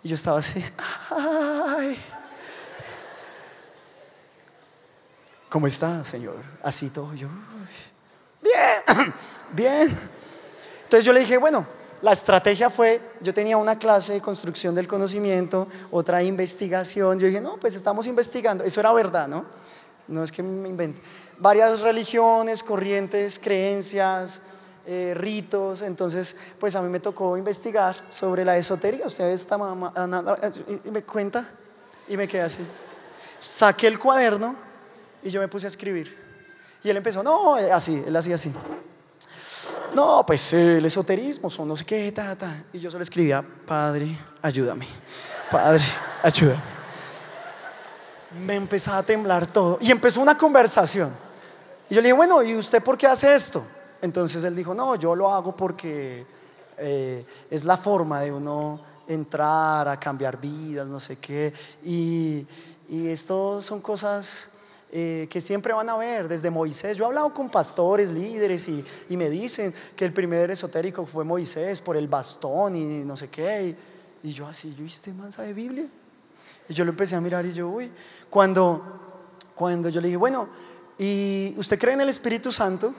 [0.03, 0.62] Y yo estaba así,
[1.11, 1.97] ay.
[5.49, 6.37] ¿Cómo está, Señor?
[6.62, 7.29] Así todo yo.
[8.43, 9.14] Bien,
[9.53, 9.99] bien.
[10.85, 11.66] Entonces yo le dije, bueno,
[12.03, 17.19] la estrategia fue, yo tenía una clase de construcción del conocimiento, otra investigación.
[17.19, 18.64] Yo dije, no, pues estamos investigando.
[18.64, 19.47] Eso era verdad, ¿no?
[20.09, 21.01] No es que me invente.
[21.38, 24.43] Varias religiones, corrientes, creencias,
[24.87, 25.83] eh, ritos.
[25.83, 29.07] Entonces, pues a mí me tocó investigar sobre la esotería.
[29.07, 31.49] Ustedes está me cuenta
[32.09, 32.66] y me quedé así.
[33.38, 34.55] Saqué el cuaderno
[35.23, 36.16] y yo me puse a escribir.
[36.83, 38.53] Y él empezó, no, eh, así, él hacía así.
[39.95, 42.64] No, pues el esoterismo son no sé qué, ta, ta.
[42.73, 44.87] Y yo solo escribía, Padre, ayúdame.
[45.51, 45.85] Padre,
[46.23, 46.62] ayúdame.
[48.45, 49.79] Me empezaba a temblar todo.
[49.81, 51.12] Y empezó una conversación.
[51.88, 53.64] Y yo le dije, bueno, ¿y usted por qué hace esto?
[54.03, 56.25] Entonces él dijo, no, yo lo hago porque
[56.79, 61.53] eh, es la forma de uno entrar a cambiar vidas, no sé qué.
[61.85, 62.47] Y,
[62.89, 64.51] y esto son cosas
[64.93, 66.97] eh, que siempre van a ver desde Moisés.
[66.97, 71.25] Yo he hablado con pastores, líderes y, y, me dicen que el primer esotérico fue
[71.25, 73.77] Moisés por el bastón y no sé qué.
[74.23, 75.87] Y, yo así, ¿yo viste man de Biblia?
[76.69, 77.91] Y yo lo empecé a mirar y yo, uy,
[78.29, 78.83] cuando,
[79.55, 80.49] cuando yo le dije, bueno,
[80.99, 82.93] ¿y usted cree en el Espíritu Santo?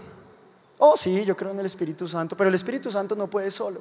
[0.84, 3.80] Oh, sí, yo creo en el Espíritu Santo, pero el Espíritu Santo no puede solo.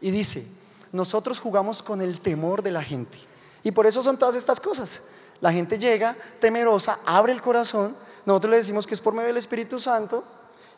[0.00, 0.46] Y dice,
[0.92, 3.18] nosotros jugamos con el temor de la gente.
[3.62, 5.02] Y por eso son todas estas cosas.
[5.42, 9.36] La gente llega temerosa, abre el corazón, nosotros le decimos que es por medio del
[9.36, 10.24] Espíritu Santo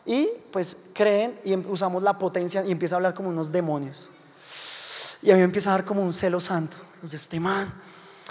[0.05, 4.09] y pues creen y em, usamos la potencia y empieza a hablar como unos demonios.
[5.21, 6.75] Y a mí me empieza a dar como un celo santo.
[7.01, 7.73] Y yo, este man.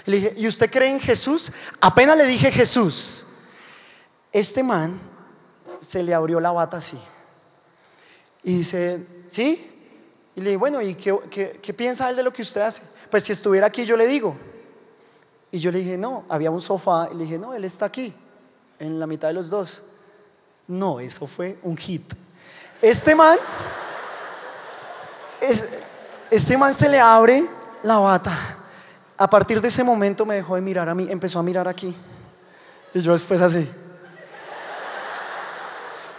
[0.05, 1.51] le dije, ¿y usted cree en Jesús?
[1.79, 3.25] Apenas le dije Jesús.
[4.31, 5.01] Este man
[5.79, 7.01] se le abrió la bata así.
[8.43, 9.67] Y dice, ¿sí?
[10.35, 12.83] Y le dije, bueno, ¿y qué, qué piensa él de lo que usted hace?
[13.09, 14.35] Pues si estuviera aquí yo le digo.
[15.51, 17.09] Y yo le dije, no, había un sofá.
[17.11, 18.13] Y le dije, no, él está aquí,
[18.79, 19.83] en la mitad de los dos.
[20.67, 22.13] No, eso fue un hit.
[22.81, 23.37] Este man,
[26.29, 27.45] este man se le abre
[27.83, 28.57] la bata.
[29.17, 31.95] A partir de ese momento me dejó de mirar a mí, empezó a mirar aquí.
[32.93, 33.69] Y yo después así.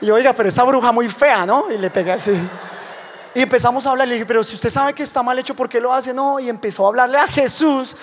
[0.03, 1.73] Y yo, oiga, pero esa bruja muy fea, ¿no?
[1.73, 2.33] Y le pegué así.
[3.35, 4.07] Y empezamos a hablar.
[4.07, 6.13] Le dije, pero si usted sabe que está mal hecho, ¿por qué lo hace?
[6.13, 6.39] No.
[6.39, 7.97] Y empezó a hablarle a Jesús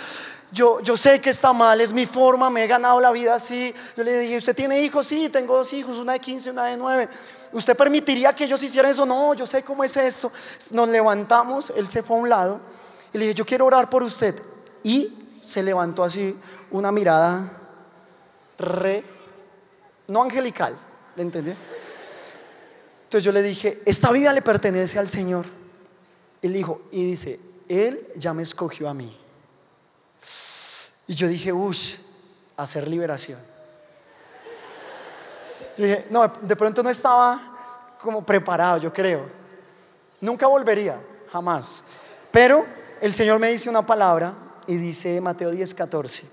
[0.52, 3.74] yo, yo sé que está mal, es mi forma, me he ganado la vida así.
[3.96, 5.06] Yo le dije, ¿usted tiene hijos?
[5.06, 7.10] Sí, tengo dos hijos, una de 15 y una de 9.
[7.52, 9.06] ¿Usted permitiría que ellos hicieran eso?
[9.06, 10.32] No, yo sé cómo es esto.
[10.72, 12.60] Nos levantamos, él se fue a un lado
[13.14, 14.36] y le dije, yo quiero orar por usted.
[14.82, 16.36] Y se levantó así,
[16.72, 17.52] una mirada
[18.58, 19.06] re,
[20.08, 20.76] no angelical,
[21.16, 21.54] ¿le entendí?
[23.10, 25.48] Entonces yo le dije, esta vida le pertenece al Señor.
[26.44, 29.18] Él dijo, y dice, Él ya me escogió a mí.
[31.08, 31.76] Y yo dije, uff,
[32.56, 33.40] hacer liberación.
[35.76, 39.26] dije, no, de pronto no estaba como preparado, yo creo.
[40.22, 41.86] Nunca volvería, jamás.
[42.32, 42.64] Pero
[43.02, 44.36] el Señor me dice una palabra
[44.68, 46.30] y dice Mateo 10, 14.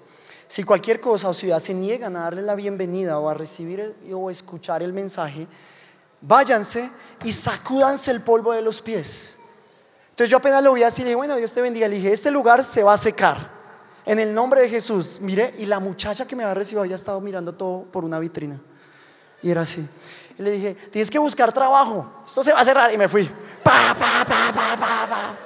[0.47, 4.31] Si cualquier cosa o ciudad se niegan a darle la bienvenida o a recibir o
[4.31, 5.47] escuchar el mensaje,
[6.27, 6.91] váyanse
[7.25, 9.39] y sacúdanse el polvo de los pies.
[10.11, 11.89] Entonces yo apenas lo vi así, le dije, bueno, Dios te bendiga.
[11.89, 13.55] Le dije, este lugar se va a secar.
[14.05, 17.21] En el nombre de Jesús, mire, y la muchacha que me había recibido había estado
[17.21, 18.61] mirando todo por una vitrina.
[19.43, 19.87] Y era así.
[20.39, 22.23] Y le dije, tienes que buscar trabajo.
[22.27, 22.93] Esto se va a cerrar.
[22.93, 23.29] Y me fui.
[23.63, 25.37] Pa, pa, pa, pa, pa, pa.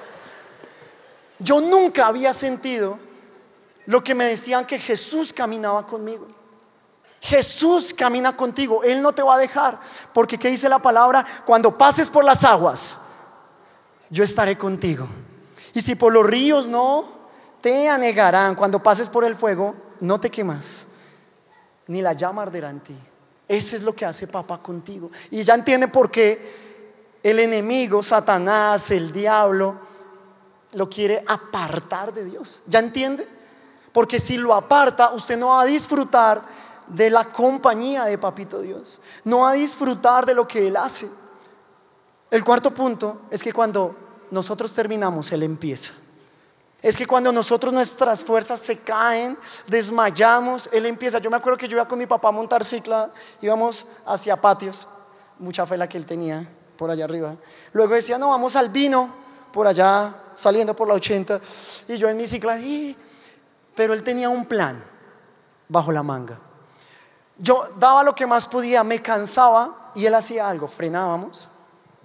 [1.39, 2.99] Yo nunca había sentido
[3.87, 6.29] lo que me decían que Jesús caminaba conmigo.
[7.21, 9.79] Jesús camina contigo, Él no te va a dejar,
[10.15, 11.25] porque ¿qué dice la palabra?
[11.45, 12.99] Cuando pases por las aguas,
[14.09, 15.07] yo estaré contigo.
[15.75, 17.05] Y si por los ríos no
[17.61, 20.87] te anegarán, cuando pases por el fuego, no te quemas,
[21.87, 22.97] ni la llama arderá en ti.
[23.47, 25.11] Ese es lo que hace papá contigo.
[25.31, 29.77] Y ya entiende por qué el enemigo, Satanás, el diablo,
[30.73, 32.63] lo quiere apartar de Dios.
[32.67, 33.29] ¿Ya entiende?
[33.93, 36.43] Porque si lo aparta, usted no va a disfrutar
[36.95, 38.99] de la compañía de Papito Dios.
[39.25, 41.09] No a disfrutar de lo que Él hace.
[42.31, 43.97] El cuarto punto es que cuando
[44.31, 45.95] nosotros terminamos, Él empieza.
[46.83, 51.19] Es que cuando nosotros nuestras fuerzas se caen, desmayamos, Él empieza.
[51.19, 53.11] Yo me acuerdo que yo iba con mi papá a montar cicla,
[53.43, 54.87] íbamos hacia patios,
[55.39, 57.37] mucha fe la que él tenía por allá arriba.
[57.73, 59.11] Luego decía, no, vamos al vino,
[59.53, 61.41] por allá saliendo por la 80,
[61.89, 62.59] y yo en mi cicla,
[63.75, 64.83] pero él tenía un plan
[65.69, 66.39] bajo la manga.
[67.43, 71.49] Yo daba lo que más podía, me cansaba y él hacía algo, frenábamos,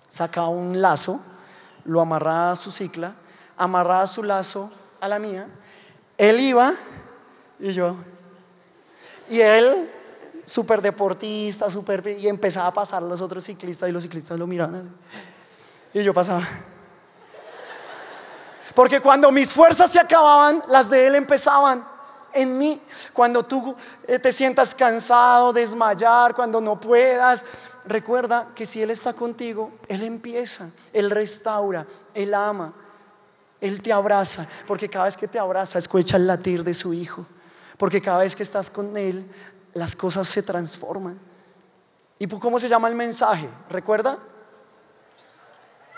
[0.07, 1.19] sacaba un lazo,
[1.83, 3.13] lo amarraba a su cicla,
[3.57, 4.71] amarraba su lazo
[5.01, 5.47] a la mía,
[6.17, 6.73] él iba
[7.59, 7.97] y yo,
[9.29, 9.91] y él,
[10.45, 14.47] súper deportista, súper, y empezaba a pasar a los otros ciclistas y los ciclistas lo
[14.47, 14.89] miraban,
[15.93, 16.47] y yo pasaba.
[18.73, 21.94] Porque cuando mis fuerzas se acababan, las de Él empezaban
[22.35, 22.79] en mí.
[23.13, 23.75] Cuando tú
[24.07, 27.43] eh, te sientas cansado, desmayar, cuando no puedas,
[27.85, 32.73] recuerda que si Él está contigo, Él empieza, Él restaura, Él ama,
[33.59, 34.45] Él te abraza.
[34.67, 37.25] Porque cada vez que te abraza, escucha el latir de su Hijo.
[37.77, 39.27] Porque cada vez que estás con Él,
[39.73, 41.19] las cosas se transforman.
[42.19, 43.49] ¿Y cómo se llama el mensaje?
[43.69, 44.17] ¿Recuerda?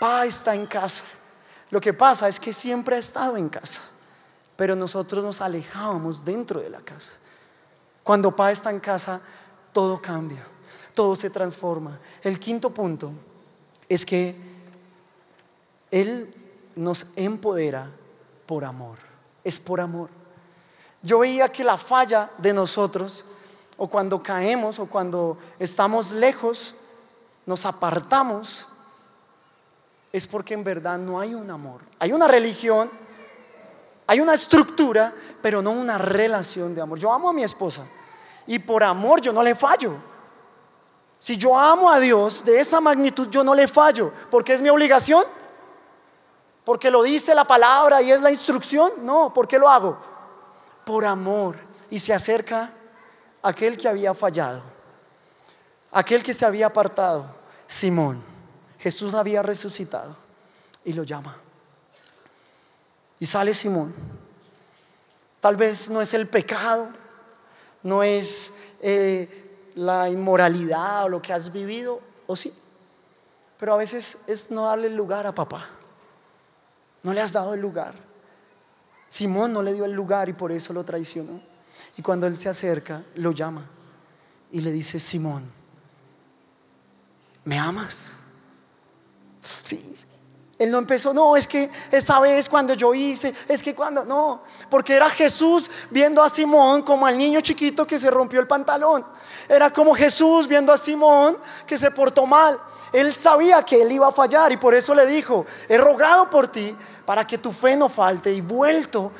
[0.00, 1.04] Pa está en casa.
[1.70, 3.82] Lo que pasa es que siempre ha estado en casa,
[4.58, 7.12] pero nosotros nos alejábamos dentro de la casa.
[8.02, 9.20] Cuando Pa está en casa,
[9.72, 10.44] todo cambia,
[10.94, 11.96] todo se transforma.
[12.22, 13.12] El quinto punto
[13.88, 14.34] es que
[15.92, 16.34] Él
[16.74, 17.88] nos empodera
[18.46, 18.98] por amor,
[19.44, 20.10] es por amor.
[21.02, 23.26] Yo veía que la falla de nosotros,
[23.76, 26.74] o cuando caemos, o cuando estamos lejos,
[27.46, 28.66] nos apartamos,
[30.12, 31.82] es porque en verdad no hay un amor.
[32.00, 32.90] Hay una religión,
[34.10, 36.98] hay una estructura, pero no una relación de amor.
[36.98, 37.86] Yo amo a mi esposa
[38.46, 39.96] y por amor yo no le fallo.
[41.18, 44.70] Si yo amo a Dios de esa magnitud, yo no le fallo, porque es mi
[44.70, 45.22] obligación,
[46.64, 48.92] porque lo dice la palabra y es la instrucción.
[49.02, 49.98] No, ¿por qué lo hago?
[50.86, 51.58] Por amor.
[51.90, 52.70] Y se acerca
[53.42, 54.62] aquel que había fallado,
[55.92, 57.26] aquel que se había apartado,
[57.66, 58.22] Simón.
[58.78, 60.16] Jesús había resucitado
[60.82, 61.36] y lo llama.
[63.20, 63.94] Y sale Simón.
[65.40, 66.88] Tal vez no es el pecado,
[67.82, 72.52] no es eh, la inmoralidad o lo que has vivido, o sí,
[73.58, 75.68] pero a veces es no darle lugar a papá.
[77.02, 77.94] No le has dado el lugar.
[79.08, 81.40] Simón no le dio el lugar y por eso lo traicionó.
[81.96, 83.66] Y cuando él se acerca, lo llama
[84.50, 85.44] y le dice, Simón,
[87.44, 88.14] ¿me amas?
[89.42, 89.94] Sí,
[90.58, 94.42] Él no empezó, no, es que esta vez cuando yo hice, es que cuando, no,
[94.68, 99.06] porque era Jesús viendo a Simón como al niño chiquito que se rompió el pantalón.
[99.48, 102.58] Era como Jesús viendo a Simón que se portó mal.
[102.92, 106.48] Él sabía que él iba a fallar y por eso le dijo, he rogado por
[106.48, 106.74] ti
[107.04, 109.12] para que tu fe no falte y vuelto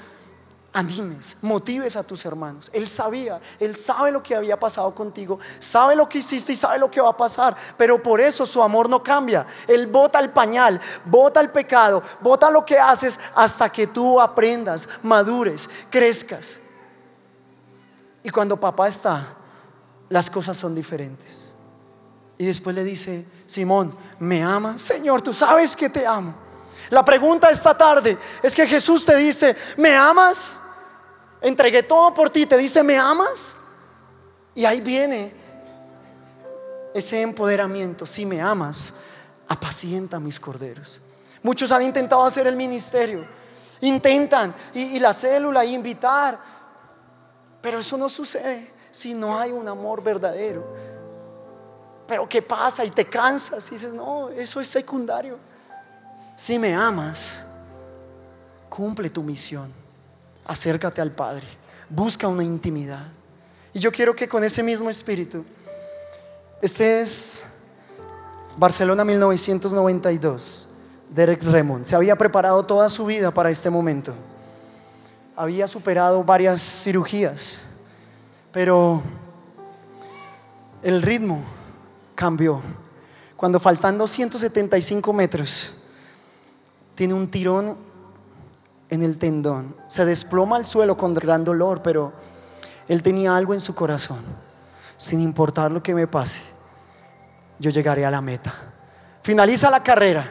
[0.78, 2.70] animes, motives a tus hermanos.
[2.72, 6.78] Él sabía, él sabe lo que había pasado contigo, sabe lo que hiciste y sabe
[6.78, 9.44] lo que va a pasar, pero por eso su amor no cambia.
[9.66, 14.88] Él bota el pañal, bota el pecado, bota lo que haces hasta que tú aprendas,
[15.02, 16.60] madures, crezcas.
[18.22, 19.34] Y cuando papá está,
[20.08, 21.54] las cosas son diferentes.
[22.38, 24.78] Y después le dice, Simón, ¿me ama?
[24.78, 26.34] Señor, tú sabes que te amo.
[26.90, 30.60] La pregunta esta tarde es que Jesús te dice, ¿me amas?
[31.40, 33.56] Entregué todo por ti, te dice, ¿me amas?
[34.54, 35.32] Y ahí viene
[36.94, 38.94] ese empoderamiento, si me amas,
[39.46, 41.00] apacienta mis corderos.
[41.42, 43.24] Muchos han intentado hacer el ministerio,
[43.80, 46.38] intentan y, la célula y invitar,
[47.60, 50.66] pero eso no sucede si no hay un amor verdadero.
[52.06, 52.84] Pero ¿qué pasa?
[52.84, 55.38] Y te cansas y dices, no, eso es secundario.
[56.36, 57.44] Si me amas,
[58.68, 59.72] cumple tu misión,
[60.48, 61.46] acércate al Padre,
[61.88, 63.06] busca una intimidad.
[63.72, 65.44] Y yo quiero que con ese mismo espíritu,
[66.60, 67.44] este es
[68.56, 70.66] Barcelona 1992.
[71.10, 74.14] Derek Remond se había preparado toda su vida para este momento.
[75.36, 77.66] Había superado varias cirugías,
[78.50, 79.02] pero
[80.82, 81.44] el ritmo
[82.14, 82.60] cambió.
[83.36, 85.72] Cuando faltando 175 metros,
[86.96, 87.76] tiene un tirón
[88.90, 89.76] en el tendón.
[89.88, 92.12] Se desploma al suelo con gran dolor, pero
[92.88, 94.20] él tenía algo en su corazón.
[94.96, 96.42] Sin importar lo que me pase,
[97.58, 98.52] yo llegaré a la meta.
[99.22, 100.26] Finaliza la carrera.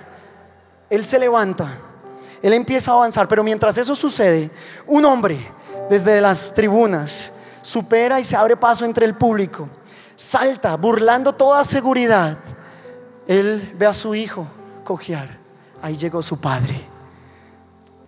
[0.90, 1.68] Él se levanta.
[2.42, 4.50] Él empieza a avanzar, pero mientras eso sucede,
[4.86, 5.40] un hombre
[5.90, 9.70] desde las tribunas supera y se abre paso entre el público.
[10.16, 12.38] Salta, burlando toda seguridad.
[13.28, 14.48] Él ve a su hijo
[14.84, 15.38] cojear.
[15.82, 16.97] Ahí llegó su padre.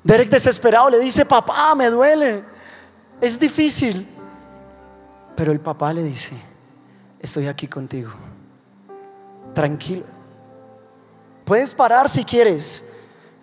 [0.04, 2.44] Derek desesperado le dice, papá, me duele.
[3.20, 4.08] Es difícil.
[5.36, 6.34] Pero el papá le dice,
[7.20, 8.12] estoy aquí contigo.
[9.54, 10.06] Tranquilo.
[11.46, 12.86] Puedes parar si quieres.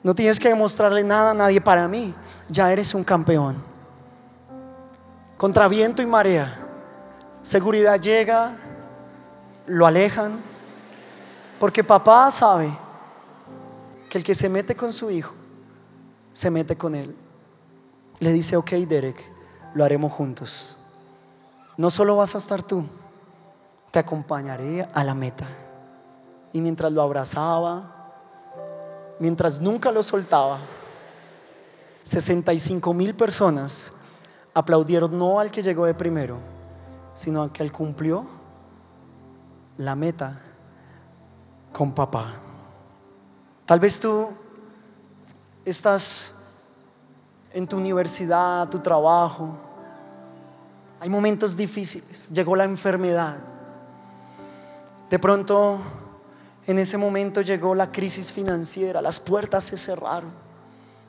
[0.03, 2.15] No tienes que demostrarle nada a nadie para mí.
[2.49, 3.57] Ya eres un campeón.
[5.37, 6.57] Contra viento y marea.
[7.43, 8.57] Seguridad llega,
[9.67, 10.41] lo alejan.
[11.59, 12.77] Porque papá sabe
[14.09, 15.35] que el que se mete con su hijo,
[16.37, 17.17] se mete con él.
[18.19, 19.17] Le dice, ok Derek,
[19.73, 20.79] lo haremos juntos.
[21.79, 22.85] No solo vas a estar tú,
[23.91, 25.47] te acompañaré a la meta.
[26.53, 28.13] Y mientras lo abrazaba,
[29.19, 30.59] mientras nunca lo soltaba,
[32.03, 33.95] 65 mil personas
[34.53, 36.39] aplaudieron no al que llegó de primero,
[37.15, 38.27] sino al que cumplió
[39.79, 40.39] la meta
[41.73, 42.35] con papá.
[43.65, 44.29] Tal vez tú
[45.67, 46.33] estás
[47.53, 49.57] en tu universidad, tu trabajo,
[51.01, 53.37] hay momentos difíciles, llegó la enfermedad.
[55.11, 55.81] De pronto,
[56.67, 60.31] en ese momento llegó la crisis financiera, las puertas se cerraron,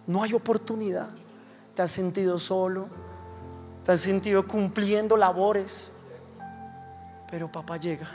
[0.07, 1.07] no hay oportunidad.
[1.75, 2.87] Te has sentido solo,
[3.85, 5.93] te has sentido cumpliendo labores,
[7.29, 8.09] pero papá llega,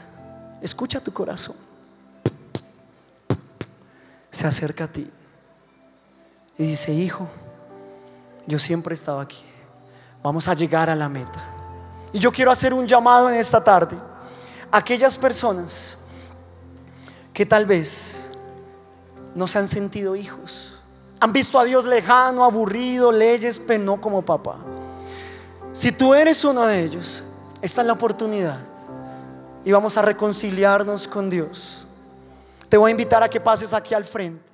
[0.60, 1.54] escucha tu corazón,
[4.32, 5.08] se acerca a ti
[6.58, 7.28] y dice, hijo,
[8.46, 9.42] yo siempre he estado aquí,
[10.22, 11.42] vamos a llegar a la meta.
[12.12, 13.96] Y yo quiero hacer un llamado en esta tarde
[14.70, 15.96] a aquellas personas
[17.32, 18.30] que tal vez
[19.34, 20.78] no se han sentido hijos.
[21.20, 24.56] Han visto a Dios lejano, aburrido, leyes, pero no como papá.
[25.72, 27.24] Si tú eres uno de ellos,
[27.62, 28.58] esta es la oportunidad.
[29.64, 31.86] Y vamos a reconciliarnos con Dios.
[32.68, 34.51] Te voy a invitar a que pases aquí al frente.